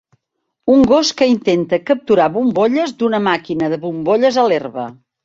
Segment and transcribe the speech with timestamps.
[0.75, 4.89] Un gos que intenta capturar bombolles d'una màquina de bombolles a l'herba